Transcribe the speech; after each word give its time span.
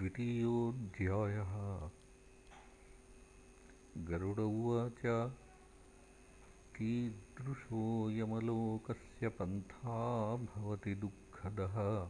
द्वितीयोऽध्यायः। 0.00 1.90
गरुड 4.04 4.38
उवाच 4.38 5.32
कीदृशोऽयमलोकस्य 6.76 9.28
पन्था 9.28 10.36
भवति 10.36 10.94
दुःखदः? 10.94 12.08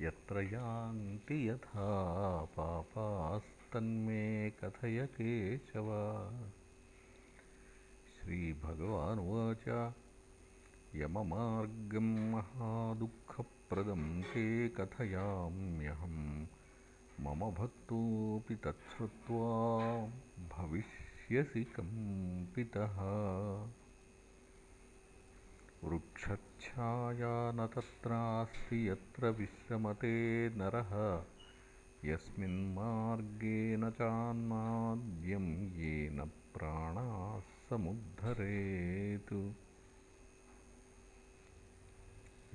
यत्र 0.00 0.40
यान्ति 0.40 1.48
यथा 1.48 2.44
पापास्तन्मे 2.44 4.50
कथय 4.50 5.06
केशव। 5.06 5.88
श्रीभगवानुवाच 8.14 9.94
यममार्गम् 10.94 12.32
महादुःखप्रदं 12.32 14.22
ते 14.22 14.68
कथयाम्यहम् 14.68 16.46
मम 17.20 17.40
भक्तोऽपि 17.50 18.54
तच्छ्रुत्वा 18.54 19.48
भविष्यसि 20.56 21.64
कम्पितः। 21.64 22.98
वृक्षच्छाया 25.84 27.52
न 27.52 27.68
तत्रास्ति 27.74 28.88
यत्र 28.88 29.30
विश्रमते 29.30 30.48
नरः 30.48 31.24
यस्मिन्मार्गेण 32.04 33.90
चान्माद्यं 33.90 35.46
येन 35.76 36.30
प्राणाः 36.54 37.40
समुद्धरेत् 37.40 39.32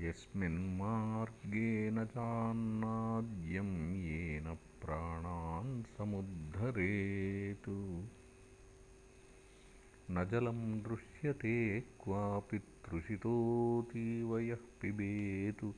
यस्मिन्मार्गेण 0.03 2.05
चान्नाद्यं 2.05 3.95
येन 3.95 4.57
प्राणान् 4.81 5.83
समुद्धरेत्। 5.83 7.69
न 10.11 10.27
जलं 10.31 10.81
दृश्यते 10.81 11.81
क्वापि 11.81 12.59
तृषितोऽतीव 12.59 14.39
यः 14.39 14.57
पिबेतु। 14.81 15.73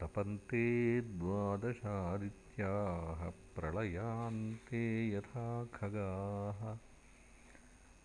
तपन्ते 0.00 1.00
द्वादशादित्याः 1.00 3.30
प्रलयान्ते 3.30 5.12
यथा 5.12 5.64
खगाः 5.64 6.87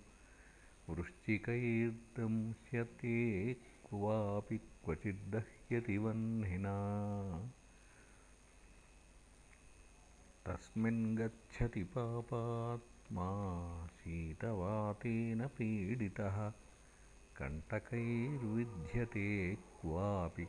वृश्चिकैर्दंश्यते 0.89 3.53
क्वापि 3.53 4.57
क्वचिद्दह्यति 4.57 5.52
वह्निना। 5.71 6.75
तस्मिन् 10.45 11.17
गच्छति 11.17 11.83
पापात्मा 11.83 13.87
शीतवातेन 13.87 15.47
पीडितः। 15.47 16.53
कण्टकैर्विध्यते 17.37 19.55
क्वापि 19.55 20.47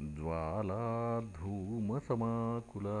ज्वालाधूमसमाकुला। 0.00 2.98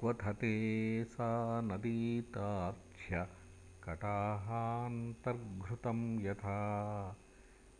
क्वथते 0.00 1.04
सा 1.04 1.60
नदीतार्क्ष्य 1.60 3.28
कटाहान्तर्घृतं 3.84 6.20
यथा 6.20 7.16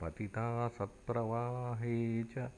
पतिता 0.02 0.68
सत्प्रवाहे 0.68 2.24
च। 2.24 2.52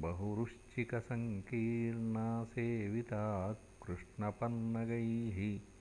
बहुरुश्चिकसङ्कीर्णा 0.00 2.44
सेविता 2.44 3.56
कृष्णपन्नगैः 3.86 5.71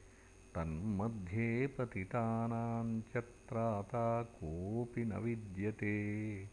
तन्मध्ये 0.56 1.68
पतितानां 1.68 3.02
च 3.02 3.24
त्राता 3.24 4.24
कोऽपि 4.24 5.06
न 5.06 5.14
विद्यते। 5.14 6.48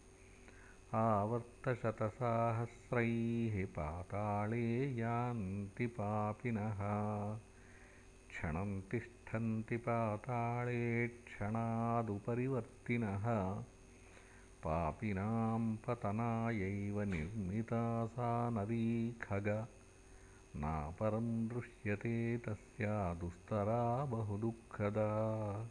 आवर्तशतसाहस्रैः 0.95 3.67
पाताळे 3.67 4.95
यान्ति 4.95 5.87
पापिनः। 5.87 6.79
क्षणं 8.29 8.81
तिष्ठन्ति 8.81 9.77
पाताळे 9.77 11.09
क्षणादुपरिवर्तिनः। 11.09 13.63
पापिनां 14.63 15.77
पतनायैव 15.77 17.03
निर्मिता 17.03 18.07
सा 18.07 18.51
नदी 18.51 19.19
खग 19.23 19.67
नापरं 20.57 21.49
दृश्यते 21.49 22.39
तस्या 22.39 23.15
दुस्तरा 23.15 24.05
बहुदुःखदा। 24.05 25.71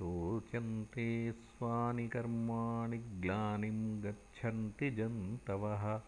शोच्यन्ते 0.00 1.32
स्वानि 1.32 2.08
कर्माणि 2.08 2.98
ग्लानिं 2.98 4.02
गच्छन्ति 4.02 4.90
जन्तवः। 4.90 6.00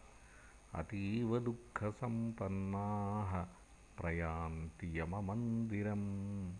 अतीव 0.75 1.38
दुःखसम्पन्नाः 1.38 3.46
प्रयान्ति 4.00 5.00
यममन्दिरम्। 5.00 6.52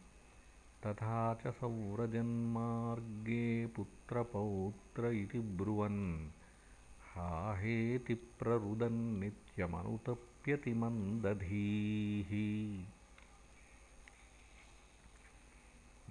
तथा 0.87 1.35
च 1.35 1.47
सौरजन्मार्गे 1.47 3.67
पुत्रपौत्र 3.67 5.07
इति 5.07 5.39
ब्रुवन्। 5.39 6.31
हाहेति 7.15 8.15
प्ररुदन्नित्यमनुतप्यति 8.15 10.75
मन्दधीः 10.75 12.29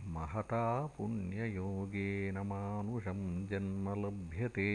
महता 0.07 0.85
पुण्ययोगेन 0.85 2.37
मानुषं 2.37 3.47
जन्म 3.47 3.89
लभ्यते। 4.05 4.71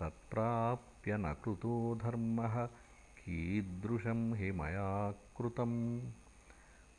तत्प्राप्य 0.00 1.16
न 1.16 1.34
कृतो 1.44 1.94
धर्मः 1.94 2.66
कीदृशं 3.18 4.34
हि 4.34 4.50
मया 4.52 5.10
कृतं 5.10 5.72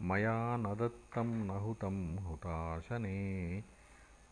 मया 0.01 0.57
न 0.57 0.63
दत्तं 0.63 1.33
न 1.45 1.49
हुतं 1.49 2.17
हुताशने 2.17 3.61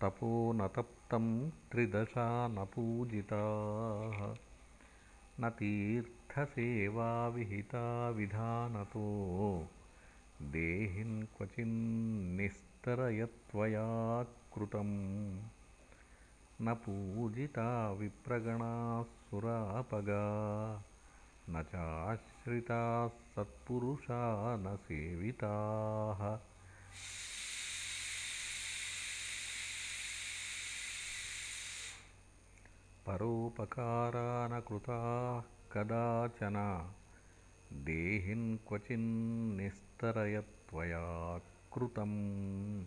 तपो 0.01 0.51
न 0.53 0.67
तप्तं 0.67 1.49
त्रिदशा 1.49 2.47
न 2.47 2.65
पूजिताः 2.65 4.35
न 5.39 5.49
तीर्थसेवा 5.49 7.27
विहिता 7.27 8.09
विधानतो 8.09 9.07
देहिन् 10.41 11.23
क्वचिन्निस्तरयत्वया 12.85 14.23
कृतं 14.23 14.87
न 16.61 16.61
पूजिता 16.61 17.91
विप्रगणाः 17.91 19.03
सुरापगा 19.03 20.83
न 21.49 21.63
चाश्रिताः 21.63 23.07
सत्पुरुषा 23.07 24.55
न 24.55 24.75
सेविताः। 24.75 26.39
परोपकारा 33.05 34.47
न 34.47 34.59
कृताः 34.59 35.43
कदाचन 35.71 36.89
देहिन् 37.73 38.57
क्वचिन्निस्तरयत्वया 38.57 41.39
कृतम्। 41.73 42.81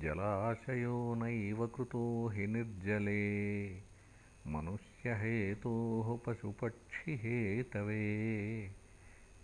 जलाशयो 0.00 1.14
नैव 1.14 1.66
कृतो 1.66 2.28
हि 2.28 2.46
निर्जले। 2.46 3.68
मनुष्यहेतोः 4.52 6.18
पशुपक्षिहेतवे। 6.26 8.28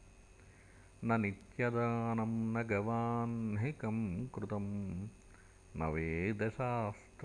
न 1.04 1.22
नित्यदानं 1.22 2.28
न 2.28 2.64
गवाह्निकं 2.64 4.28
कृतं 4.28 5.08
न 5.78 5.82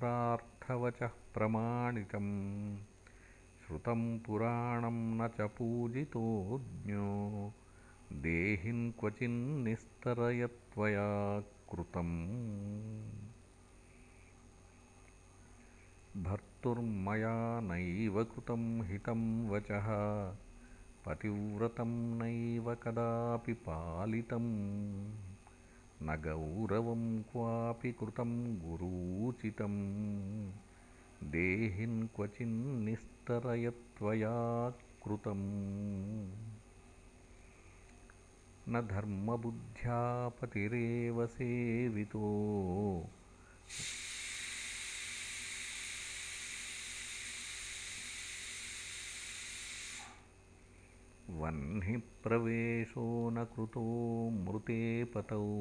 वेदशास्त्रार्थवचः 0.00 1.06
प्रमाणितम्। 1.06 2.78
श्रुतं 3.66 4.18
पुराणं 4.18 4.90
न 4.90 5.28
च 5.28 5.40
पूजितोऽज्ञो 5.40 7.52
देहिन् 8.12 8.92
क्वचिन्निस्तरयत्वया 8.92 11.40
कृतम्। 11.40 12.32
भर्तुर्मया 16.22 17.60
नैव 17.60 18.24
कृतं 18.24 18.82
हितं 18.82 19.48
वचः। 19.48 19.88
पतिव्रतं 21.06 22.18
नैव 22.18 22.74
कदापि 22.74 23.52
पालितम् 23.52 25.29
न 26.02 26.06
गौरवं 26.06 27.22
क्वापि 27.22 27.92
कृतं 27.92 28.58
गुरूचितम् 28.58 31.30
देहिन् 31.30 32.08
क्वचिन्निस्तरयत्वया 32.16 34.30
कृतम्। 35.04 36.32
न 38.68 38.88
धर्मबुद्ध्यापतिरेव 38.90 41.26
सेवितो 41.26 42.50
वह्निप्रवेशो 51.38 53.30
न 53.30 53.44
कृतो 53.44 54.30
मृते 54.30 55.04
पतौ। 55.04 55.60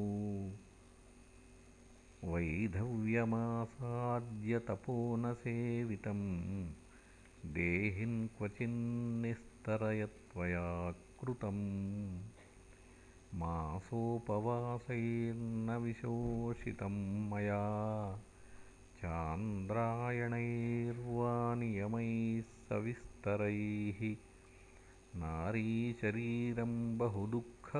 वैधव्यमासाद्यतपो 2.24 5.16
न 5.16 5.34
सेवितं 5.34 6.70
देहिन् 7.46 8.28
क्वचिन्निस्तरयत्वया 8.28 10.90
कृतम्। 10.90 12.20
मासोपवासैर्न 13.34 15.78
विशोषितं 15.82 17.30
मया। 17.30 18.22
चान्द्रायणैर्वा 18.98 21.54
नियमैः 21.54 22.42
सविस्तरैः 22.42 24.29
नारीशरीरं 25.16 26.98
बहुदुःखभाजनम्। 26.98 27.70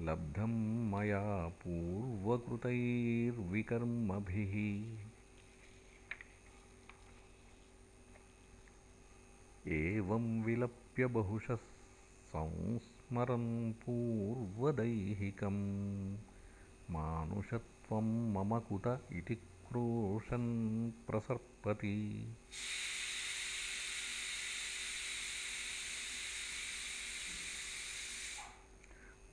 लब्धं 0.00 0.52
मया 0.90 1.48
पूर्वकृतैर्विकर्मभिः। 1.48 2.92
एवं 9.72 10.42
विलप्य 10.42 11.06
बहुशः 11.06 11.56
संस्मरन् 12.26 13.72
पूर्वदैहिकं 13.72 15.56
मानुषत्वं 16.90 18.32
मम 18.32 18.58
कुत 18.58 19.06
इति 19.12 19.34
क्रोशन् 19.34 20.90
प्रसर्पति 20.90 22.26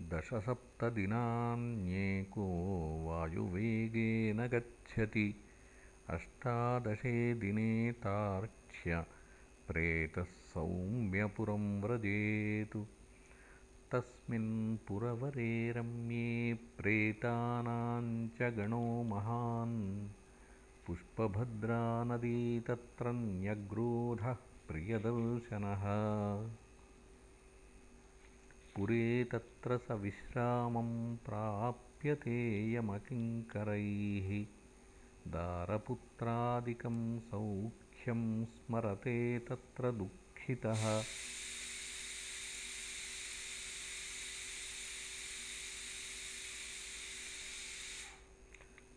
दशसप्तदिनान्येको 0.02 1.16
वायुवेगेन 3.08 4.48
गच्छति। 4.48 5.36
अष्टादशे 6.10 7.34
दिने 7.34 7.92
तार्क्ष्य 7.92 9.06
प्रेतः 9.68 10.24
सौम्यपुरं 10.24 11.82
व्रजेतु। 11.82 12.86
तस्मिन् 13.92 14.78
पुरवरे 14.78 15.72
रम्ये 15.72 16.54
प्रेतानां 16.54 18.28
च 18.28 18.54
गणो 18.54 19.04
महान्। 19.04 20.08
पुष्पभद्रानदी 20.88 22.60
तत्र 22.60 23.12
न्यग्रोधः 23.12 24.34
प्रियदर्शनः 24.68 25.84
पुरे 28.80 29.24
तत्र 29.24 29.78
स 29.78 29.92
विश्रामं 29.92 31.16
प्राप्यते 31.16 32.36
यमकिङ्करैः 32.74 34.30
दारपुत्रादिकं 35.32 37.20
सौख्यं 37.20 38.46
स्मरते 38.46 39.40
तत्र 39.40 39.92
दुःखितः। 39.92 41.04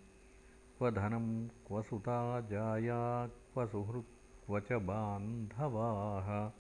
क्व 0.79 0.91
धनं 0.91 1.49
क्व 1.49 1.83
सुता 1.83 2.41
जाया 2.41 3.27
क्व 3.27 3.67
सुहृत् 3.67 4.47
क्व 4.47 4.61
च 4.61 4.73
बान्धवाः 4.73 6.53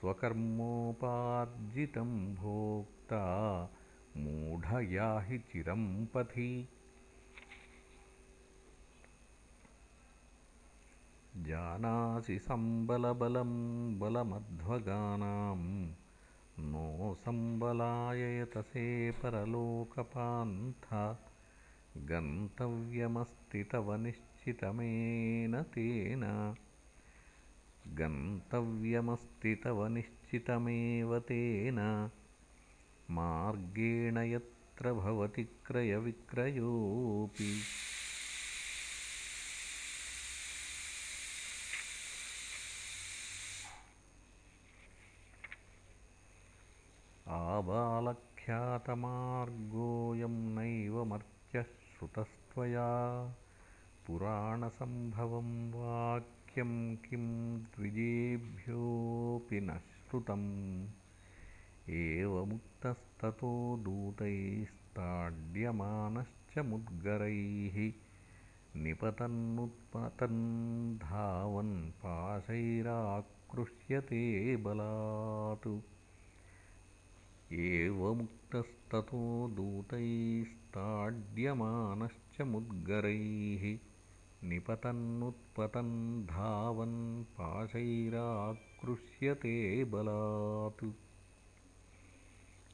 स्वकर्मोपार्जितं 0.00 2.34
भोक्ता 2.34 3.24
मूढयाहि 4.16 5.38
चिरं 5.38 6.06
पथि। 6.06 6.68
जानासि 11.36 12.38
सम्बलबलं 12.38 13.98
बलमध्वगानाम् 13.98 16.03
नो 16.58 17.14
सम्बलाययतसे 17.14 19.10
परलोकपान्थ 19.10 20.86
गन्तव्यमस्ति 22.10 23.64
तव 23.64 23.94
निश्चितमेन 23.94 25.62
तेन। 25.62 26.54
गन्तव्यमस्ति 27.88 29.54
तव 29.54 29.86
निश्चितमेव 29.86 31.18
तेन। 31.18 32.10
मार्गेण 33.10 34.18
यत्र 34.18 34.92
भवति 34.92 35.44
क्रयविक्रयोऽपि 35.44 37.60
आबालख्यातमार्गोऽयं 47.64 50.28
नैव 50.28 51.04
मर्त्यः 51.04 51.62
श्रुतस्त्वया 51.62 52.86
पुराणसम्भवं 54.06 55.72
वाक्यं 55.72 56.96
किं 56.96 57.58
द्विजेभ्योऽपि 57.58 59.60
न 59.60 59.70
श्रुतम्। 59.70 60.86
एवमुक्तस्ततो 61.90 63.80
दूतैस्ताड्यमानश्च 63.82 66.58
मुद्गरैः 66.58 67.92
धावन् 70.98 71.90
पाशैराकृष्यते 71.90 74.56
बलात् 74.56 75.93
एवमुक्तस्ततो 77.60 79.48
दूतैस्ताड्यमानश्च 79.48 82.40
मुद्गरैः 82.40 83.78
धावन् 86.26 87.24
पाशैराकृष्यते 87.24 89.84
बलात्। 89.84 90.90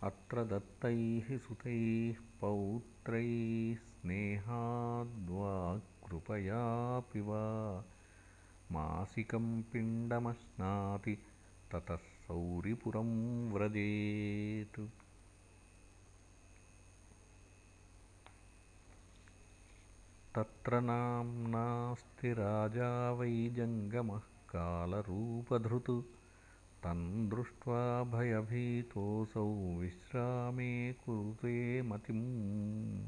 अत्र 0.03 0.45
दत्तैः 0.45 1.39
सुतैः 1.39 2.15
पौत्रैः 2.41 3.77
स्नेहाद्वा 3.77 5.79
कृपयापि 5.79 7.21
वा। 7.21 7.85
मासिकं 8.73 9.63
पिण्डमश्नाति 9.63 11.19
ततः 11.73 12.10
सौरिपुरं 12.31 13.53
व्रजेत्। 13.53 14.81
तत्र 20.35 20.81
नाम्नास्ति 20.81 22.33
राजा 22.33 23.13
वै 23.13 23.49
जङ्गमः 23.49 24.19
कालरूपधृत्। 24.19 26.05
तं 26.85 27.29
दृष्ट्वा 27.29 28.05
भयभीतोऽसौ 28.05 29.79
विश्रामे 29.79 30.93
कुरुते 30.93 31.83
मतिम्। 31.83 33.07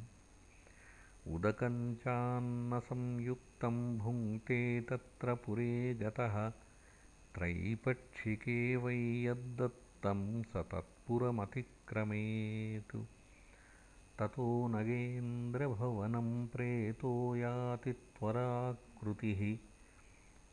उदकञ्चान्नसंयुक्तं 1.26 3.98
भुङ्क्ते 3.98 4.80
तत्र 4.80 5.34
पुरे 5.34 5.94
गतः 5.94 6.52
त्रैपक्षिके 7.34 8.76
वै 8.76 9.22
यद्दत्तं 9.22 10.42
स 10.42 10.56
तत्पुरमतिक्रमेत् 10.56 12.96
ततो 14.18 14.68
नगेन्द्रभवनं 14.68 16.46
प्रेतो 16.46 17.36
याति 17.36 17.92
त्वराकृतिः। 17.92 19.58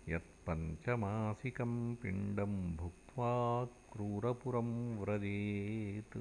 यत्पञ्चमासिकं 0.10 1.96
पिण्डं 1.96 2.78
भुक्त्वा 2.78 3.66
क्रूरपुरं 3.66 4.98
व्रजेत् 4.98 6.18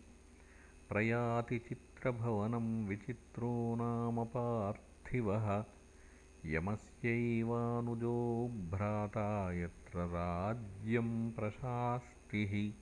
प्रयाति 0.88 1.58
चित्रभवनं 2.02 2.88
विचित्रो 2.88 3.76
नाम 3.76 4.24
पार्थिवः। 4.24 5.64
यमस्यैवानुजो 6.46 8.50
भ्राता 8.70 9.52
यत्र 9.52 9.98
राज्यं 9.98 11.32
प्रशास्तिः। 11.32 12.72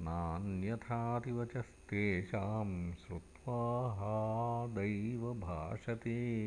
नान्यथातिवचस्तेषां 0.00 2.92
श्रुत्वा 2.92 3.92
हादैव 3.92 5.34
भाषते। 5.34 6.42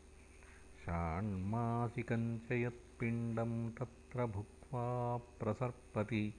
षाण्मासिकं 0.85 2.39
च 2.39 2.51
यत्पिण्डं 2.51 3.69
तत्र 3.69 4.25
भुक्त्वा 4.25 5.17
प्रसर्पति। 5.17 6.33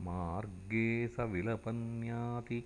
मार्गे 0.00 1.08
स 1.08 1.20
विलपन्याति 1.20 2.64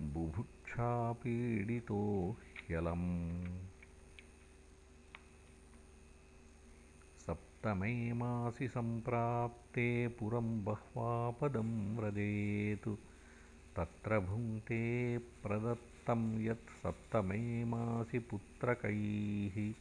बुभुक्षापीडितो 0.00 2.36
ह्यलम्। 2.68 3.58
सप्तमे 7.18 8.12
मासि 8.12 8.68
सम्प्राप्ते 8.68 10.08
पुरं 10.08 10.64
बह्वापदं 10.64 11.96
व्रजेतु 11.96 12.98
तत्र 13.78 14.20
भुङ्क्ते 14.20 15.18
प्रदत्तं 15.18 16.42
यत् 16.42 16.70
सप्तमे 16.70 17.64
मासि 17.64 18.18
पुत्रकैः। 18.18 19.74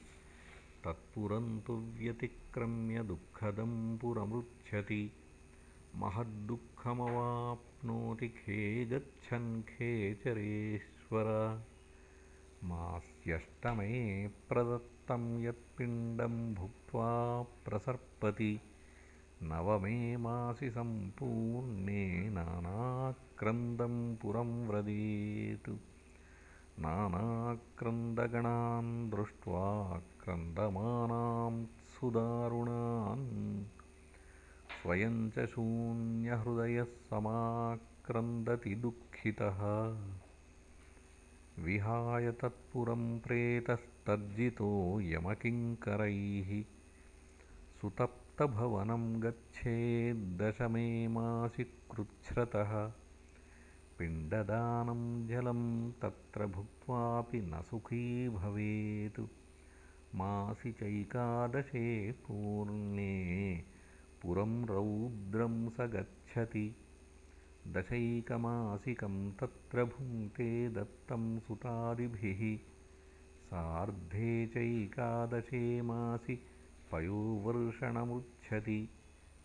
तत्पुरं 0.84 1.60
तु 1.60 1.74
व्यतिक्रम्य 1.74 3.04
दुःखदं 3.04 3.98
पुरमृच्छति। 3.98 5.12
महद्दुःखमवाप्नोति 5.96 8.28
खे 8.28 8.86
गच्छन् 8.86 9.62
खेचरेश्वर। 9.62 11.62
मास्यष्टमे 12.64 14.28
प्रदत्तं 14.28 15.44
यत्पिण्डं 15.44 16.54
भुक्त्वा 16.54 17.42
प्रसर्पति। 17.42 18.62
नवमे 19.44 20.18
मासि 20.18 20.70
सम्पूर्णे 20.70 22.30
नानाक्रन्दं 23.38 24.16
पुरं 24.16 24.68
व्रजेतु। 24.68 25.78
नानाक्रन्दगणान् 26.80 29.10
दृष्ट्वा 29.10 30.02
क्रन्दमानान् 30.24 31.66
सुदारुणान्। 31.66 33.66
स्वयं 34.82 35.30
च 35.30 35.46
शून्यहृदयः 35.46 36.84
समाक्रन्दति 36.84 38.76
दुःखितः। 38.76 39.60
विहाय 41.64 42.32
तत्पुरं 42.32 43.20
प्रेतस्तर्जितो 43.20 45.02
यमकिङ्करैः। 45.02 46.64
सुतप्तभवनं 47.82 49.24
गच्छेद्दशमे 49.24 51.08
मासि 51.08 51.64
कृच्छ्रतः 51.64 52.92
पिण्डदानं 54.00 55.28
जलं 55.28 55.92
तत्र 55.92 56.46
भुक्त्वापि 56.48 57.42
न 57.42 57.62
सुखी 57.62 58.30
भवेत्। 58.30 59.20
मासि 60.16 60.72
चैकादशे 60.72 62.12
पूर्णे 62.12 63.64
पुरं 64.22 64.66
रौद्रं 64.66 65.70
स 65.70 65.78
गच्छति। 65.80 66.76
दशैकमासिकं 67.68 69.32
तत्र 69.32 69.84
भुङ्क्ते 69.84 70.70
दत्तं 70.70 71.40
सुतादिभिः। 71.40 72.58
सार्धे 73.48 74.48
चैकादशे 74.48 75.82
मासि 75.82 76.36
पयोवर्षणमुच्छति 76.92 78.90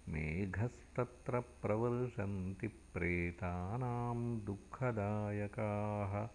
मेघस्तत्र 0.08 1.40
प्रवर्षन्ति 1.40 2.68
प्रेतानां 2.68 4.40
दुःखदायकाः 4.44 6.28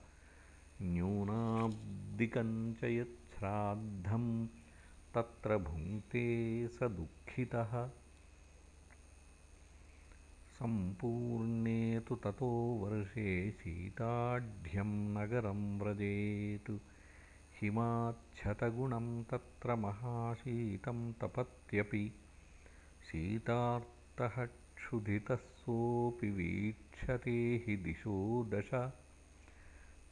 न्यूनाब्दिकं 0.82 2.73
च 2.73 2.84
यच्छ्राद्धं 2.84 4.47
तत्र 5.15 5.58
भुङ्क्ते 5.58 6.25
स 6.67 6.84
दुःखितः। 6.84 7.88
सम्पूर्णे 10.60 11.99
तु 11.99 12.15
ततो 12.15 12.49
वर्षे 12.82 13.51
शीताढ्यं 13.51 14.91
नगरं 15.13 15.80
व्रजेतु। 15.80 16.80
हिमाच्छतगुणं 17.62 19.23
तत्र 19.23 19.75
महाशीतं 19.75 21.13
तपत्यपि 21.13 22.12
शीतार्तः 23.07 24.45
क्षुधितः 24.45 25.35
सोऽपि 25.35 26.29
वीक्षते 26.29 27.63
हि 27.67 27.77
दिशो 27.77 28.49
दश। 28.53 28.91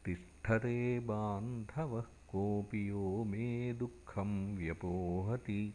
तिष्ठते 0.06 1.00
बान्धवः 1.00 2.02
कोऽपि 2.02 2.90
यो 2.90 3.24
मे 3.24 3.74
दुःखं 3.74 4.58
व्यपोहति। 4.58 5.74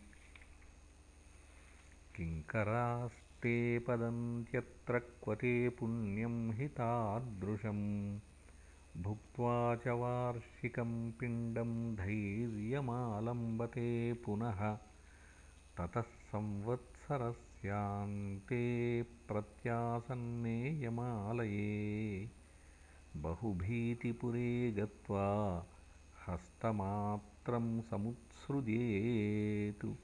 किङ्करास्ते 2.16 3.78
पदन्त्यत्र 3.78 4.98
क्व 4.98 5.34
ते 5.34 5.68
पुण्यं 5.68 6.52
हि 6.52 6.68
तादृशम्। 6.68 8.18
भुक्त्वा 8.96 9.76
च 9.76 9.88
वार्षिकं 9.88 11.12
पिण्डं 11.12 11.96
धैर्यमालम्बते 11.96 14.12
पुनः। 14.12 14.78
ततः 15.78 16.00
संवत्सरस्यान्ते 16.00 16.89
प्रत्यासन्ने 19.28 20.84
यमालये 20.84 22.28
बहुभीतिपुरे 23.16 24.70
गत्वा 24.70 25.66
हस्तमात्रं 26.26 27.80
समुत्सृजेतु। 27.80 29.94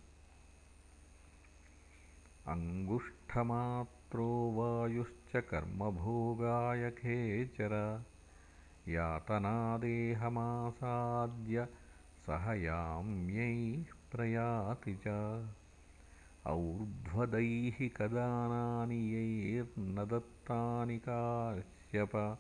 अङ्गुष्ठमात्रो 2.49 4.53
वायुश्च 4.57 5.37
कर्मभोगाय 5.37 6.91
खेचर 6.91 8.05
यातनादेहमासाद्य 8.89 11.69
सह 12.27 12.53
याम्यैः 12.53 13.85
प्रयाति 14.13 14.99
च 15.07 15.09
और्ध्वदैहिकदानानि 16.47 19.15
यैर्न 19.15 20.05
दत्तानि 20.05 20.99
काश्यप 20.99 22.39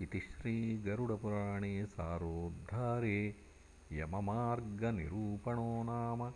इति 0.00 0.20
श्रीगरुडपुराणे 0.20 1.86
सारोद्धारे 1.86 3.34
यममार्गनिरूपणो 3.92 5.82
नाम 5.82 6.32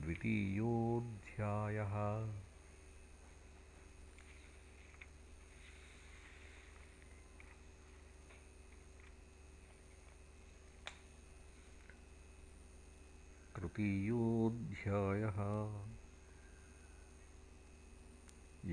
द्वितीयोऽध्यायः 0.00 1.92
तृतीयोऽध्यायः 13.62 15.38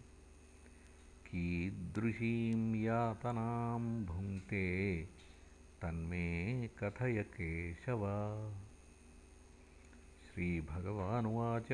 कीदृशीं 1.26 2.76
यातनां 2.76 4.06
भुङ्क्ते 4.06 5.08
तन्मे 5.82 6.68
कथय 6.68 7.24
केशव। 7.24 8.02
श्रीभगवानुवाच 10.26 11.72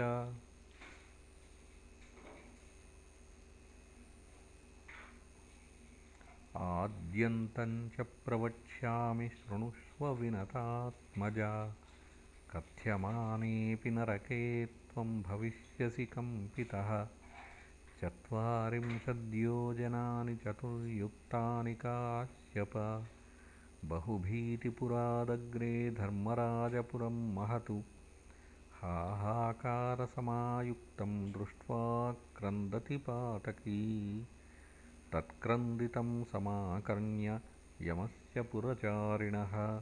आद्यन्तं 6.57 7.89
च 7.89 8.01
प्रवक्ष्यामि 8.01 9.29
शृणुष्व 9.29 10.07
विनतात्मजा 10.07 11.75
कथ्यमानेऽपि 12.55 13.89
नरके 13.89 14.65
त्वं 14.65 15.21
भविष्यसि 15.21 16.05
कम्पितः। 16.05 17.07
चत्वारिंशद्योजनानि 18.01 20.35
चतुर्युक्तानि 20.35 21.73
काश्यप। 21.73 23.05
बहुभीतिपुरादग्रे 23.85 25.91
धर्मराजपुरं 25.91 27.35
महतु। 27.35 27.83
हाहाकारसमायुक्तं 28.81 31.31
दृष्ट्वा 31.31 32.11
क्रन्दति 32.11 32.97
पातकी 32.97 34.27
तत्क्रन्दितं 35.13 36.23
समाकर्ण्य 36.23 37.39
यमस्य 37.81 38.41
पुरचारिणः। 38.41 39.81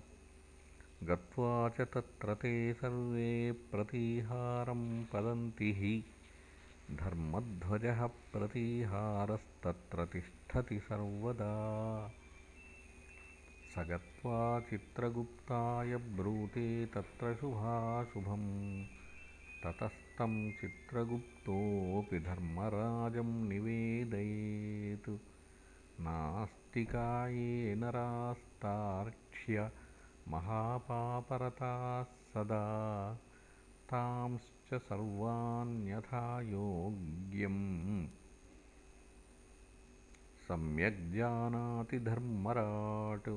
गत्वा 1.04 1.70
च 1.70 1.82
तत्र 1.82 2.36
ते 2.36 2.74
सर्वे 2.74 3.52
प्रतीहारं 3.52 5.06
पदन्ति। 5.06 5.74
हि 5.74 6.04
धर्मध्वजः 6.96 8.08
प्रतीहारस्तत्र 8.08 10.06
तिष्ठति 10.06 10.80
सर्वदा। 10.80 11.54
स 13.76 13.76
गत्वा 13.78 14.60
चित्रगुप्ताय 14.60 15.98
ब्रूते 15.98 16.86
तत्र 16.86 17.36
शुभाशुभम् 17.36 18.86
ततस्तं 20.22 20.52
चित्रगुप्तोऽपि 20.52 22.20
धर्मराजं 22.20 23.50
निवेदयेत्। 23.50 25.10
नास्तिकाये 26.00 27.76
नरास्तार्क्ष्य 27.76 29.72
महापापरताः 30.28 32.04
सदा। 32.04 33.14
तांश्च 33.90 34.74
सर्वान्यथा 34.74 36.42
योग्यम्। 36.42 38.08
सम्यग्जानाति 40.48 42.00
धर्मराट्। 42.00 43.30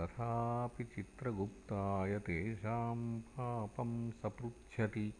तथापि 0.00 0.84
चित्रगुप्ताय 0.84 2.18
तेषां 2.18 3.20
पापं 3.20 4.10
स 4.10 4.22
पृच्छति 4.26 5.14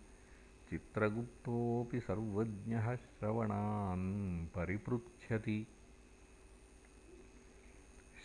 चित्रगुप्तोऽपि 0.75 2.01
सर्वज्ञः 2.01 2.97
श्रवणान् 2.97 4.47
परिपृच्छति। 4.47 5.67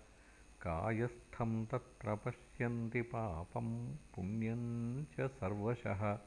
कायस्थं 0.61 1.65
तत्र 1.65 2.15
पश्यन्ति 2.15 3.01
पापं 3.01 3.95
पुण्यं 4.15 5.05
च 5.05 5.27
सर्वशः। 5.27 6.19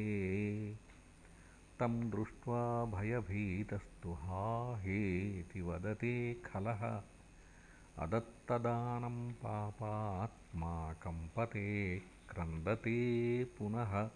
तं 1.81 2.11
दृष्ट्वा 2.11 2.85
भयभीतस्तु 2.85 4.13
हा 4.13 4.77
हेति 4.77 5.61
वदते 5.61 6.35
खलः। 6.35 7.03
अदत्तदानं 7.99 9.33
पापात्मा 9.33 10.93
कम्पते 10.93 11.99
क्रन्दते 11.99 12.99
पुनः। 13.45 14.11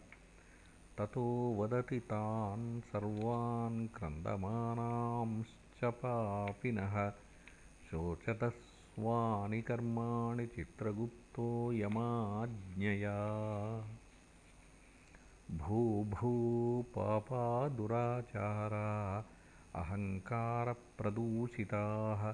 ततो 0.99 1.57
वदति 1.59 2.01
तान् 2.01 2.81
सर्वान् 2.81 3.89
क्रन्दमानांश्च 3.89 5.85
पापिनः। 5.85 7.11
शोचतस्वानि 7.91 9.63
कर्माणि 9.63 10.47
चित्रगुप्तो 10.47 11.28
यमाज्ञया। 11.72 13.18
भू 15.53 16.05
भू 16.05 16.33
दुराचारा 17.68 19.24
अहङ्कारप्रदूषिताः 19.74 22.33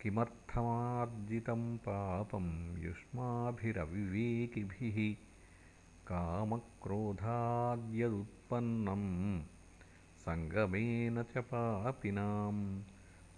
किमर्थमार्जितं 0.00 1.76
पापं 1.76 2.46
युष्माभिरविवेकिभिः 2.84 4.98
कामक्रोधाद्यदुत्पन्नं 6.08 9.04
सङ्गमेन 10.24 11.22
च 11.22 11.34
पापिनां 11.38 12.56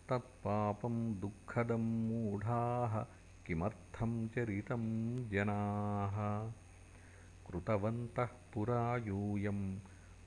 तत्पापं 0.09 0.97
दुःखदं 1.21 1.85
मूढाः 2.09 2.95
किमर्थं 3.49 4.29
चरितं 4.29 4.83
जनाः? 5.29 6.53
कृतवन्तः 7.49 8.25
पुरा 8.25 8.97
यूयं 8.97 9.79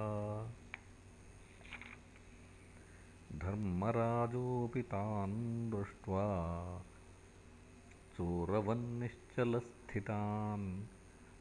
धर्मराजोऽपि 3.39 4.81
तान् 4.81 5.71
दृष्ट्वा 5.71 6.23
चोरवन्निश्चलस्थितान् 8.17 10.83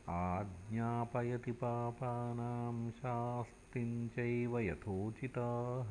आज्ञापयति 0.08 1.52
पापानां 1.52 2.90
शास्तिं 2.90 4.08
चैव 4.08 4.58
यथोचिताः। 4.58 5.90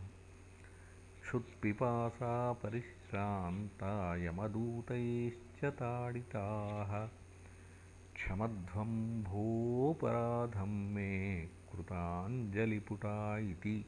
क्षुत्पिपासा 1.21 2.53
परिश्रान्ता 2.53 4.15
यमदूतैश्च 4.15 5.65
ताडिताः 5.65 7.09
क्षमध्वं 8.15 9.23
भोपराधं 9.23 10.93
मे 10.93 11.59
कृताञ्जलिपुटा 11.71 13.38
इति 13.38 13.86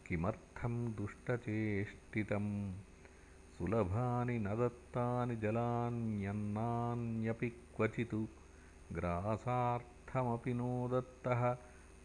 किमर्थं 0.07 0.95
दुष्टचेष्टितम्? 0.95 2.73
सुलभानि 3.57 4.39
न 4.39 4.45
दत्तानि 4.45 5.35
जलान्यन्नान्यपि 5.35 7.49
क्वचित्। 7.49 8.25
ग्रासार्थमपि 8.91 10.53
नो 10.53 10.87
दत्तः 10.87 11.57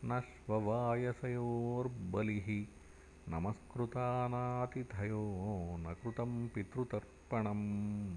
न 0.04 0.20
श्ववायसयोर्बलिः 0.20 2.81
नमस्कृतानातिथयो 3.28 5.76
न 5.78 5.96
कृतं 6.02 6.48
पितृतर्पणम्। 6.48 8.16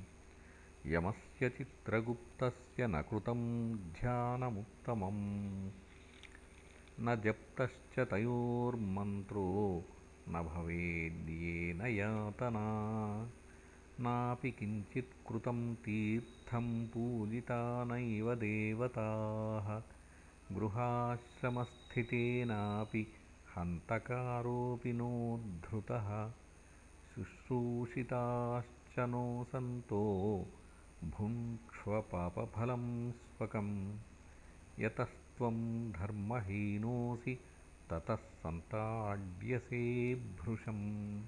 यमस्य 0.86 1.50
चित्रगुप्तस्य 1.50 2.88
न 2.88 3.02
कृतं 3.02 3.76
ध्यानमुत्तमम्। 3.76 5.70
न 7.00 7.22
जप्तश्च 7.26 8.00
तयोर्मन्त्रो 8.00 9.84
न 10.30 10.42
भवेद्येन 10.42 11.82
यातना। 11.82 12.66
नापि 14.00 14.52
किञ्चित् 14.52 15.28
कृतं 15.28 15.76
तीर्थं 15.76 16.88
पूजिता 16.88 17.84
नैव 17.84 18.36
देवताः। 18.36 19.82
गृहाश्रमस्थितेनापि 20.56 23.08
हन्तकारोऽपि 23.58 24.94
नोद्धृतः 24.94 26.32
शुश्रूषिताश्च 27.16 29.00
नो 29.00 29.44
सन्तो 29.44 30.48
भुङ्क्ष्वपापफलं 31.04 33.12
स्वकं 33.12 34.00
यतस्त्वं 34.80 35.92
धर्महीनोऽसि 35.92 37.40
ततः 37.90 38.16
सन्ताड्यसे 38.16 40.16
भृशम्। 40.16 41.24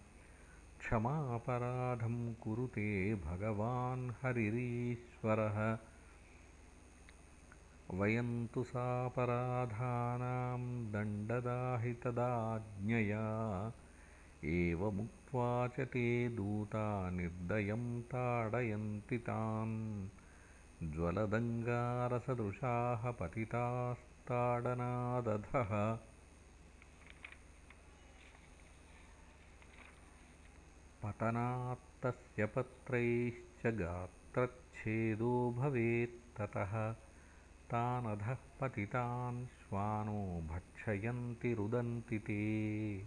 क्षमापराधं 0.80 2.34
कुरुते 2.34 3.16
भगवान् 3.16 4.12
हरिरीश्वरः 4.22 5.78
वयं 7.94 8.48
तु 8.48 8.64
सापराधानां 8.64 10.92
दण्डदाहितदाज्ञया 10.92 13.72
एवमुक्त्वा 14.44 15.68
च 15.68 15.80
ते 15.80 16.30
दूता 16.30 17.10
निर्दयं 17.10 18.02
ताडयन्ति 18.02 19.18
तान्। 19.18 20.10
ज्वलदङ्गारसदृशाः 20.84 23.12
पतितास्ताडनादधः। 23.12 26.00
पतनात्तस्य 31.04 32.46
पत्रैश्च 32.46 33.68
गात्रच्छेदो 33.68 35.56
भवेत्ततः 35.58 37.07
तानधः 37.72 38.38
पतितान् 38.62 39.46
श्वानो 39.46 40.48
भक्षयन्ति 40.48 41.54
रुदन्ति 41.54 42.20
ते। 42.20 43.04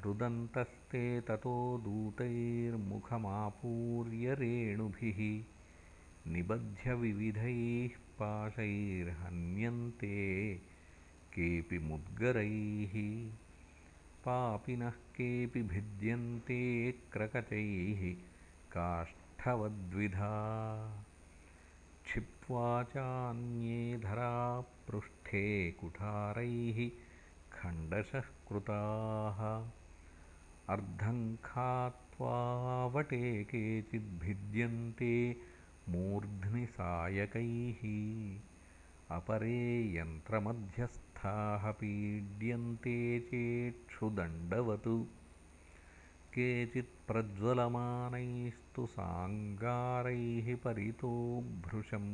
रुदन्तस्ते 0.00 1.20
ततो 1.20 1.80
दूतैर्मुखमापूर्य 1.84 4.34
रेणुभिः 4.34 5.44
निबध्यविविधैः 6.32 7.98
पाशैर्हन्यन्ते 8.18 10.16
केऽपि 11.34 11.78
मुद्गरैः। 11.78 12.94
पापिनः 14.24 14.90
केऽपि 14.90 15.62
भिद्यन्ते 15.62 16.92
क्रकचैः 16.92 18.16
काष्ठवद्विधा 18.72 20.32
क्षिप्त्वा 22.48 22.82
चान्ये 22.82 23.98
धरापृष्ठे 23.98 25.70
कुठारैः 25.70 26.88
खण्डशः 27.52 28.20
कृताः 28.20 29.66
अर्धं 30.74 31.36
खात्वावटे 31.36 33.44
केचिद्भिद्यन्ते 33.44 35.36
मूर्ध्नि 35.88 36.66
सायकैः। 36.66 37.82
अपरे 39.16 39.98
यन्त्रमध्यस्थाः 39.98 41.70
पीड्यन्ते 41.70 43.20
चेक्षुदण्डवत् 43.20 45.17
केचित्प्रज्वलमानैस्तु 46.38 48.82
साङ्गारैः 48.96 50.48
परितो 50.64 51.10
भृशम् 51.64 52.10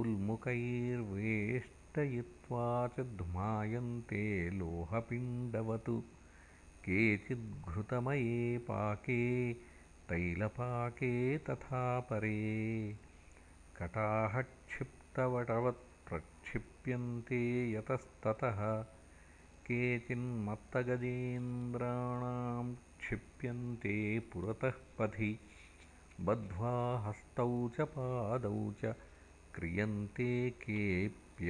उल्मुखैर्वेष्टयित्वा 0.00 2.68
च 2.94 2.96
ध्मायन्ते 3.20 4.22
लोहपिण्डवत् 4.58 5.90
केचिद्घृतमये 6.86 8.38
पाके 8.70 9.18
तैलपाके 10.08 11.12
तथा 11.48 11.82
परे 12.10 12.40
कटाहक्षिप्तवटवत् 13.80 15.84
प्रक्षिप्यन्ते 16.08 17.42
यतस्ततः 17.74 18.60
केचिन्मत्तगजेन्द्राणां 19.68 22.66
क्षिप्यन्ते 23.04 24.18
पुरतः 24.32 24.72
पथि। 24.98 25.38
बद्ध्वा 26.20 26.98
हस्तौ 26.98 27.68
च 27.68 27.80
पादौ 27.80 28.72
च 28.84 28.94
क्रियन्ते 29.54 30.50
केऽप्यधोमुखाः 30.50 31.40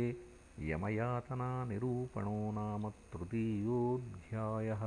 यमयातनानिरूपणो 0.70 2.36
नाम 2.58 2.84
तृतीयोऽध्यायः 3.14 4.84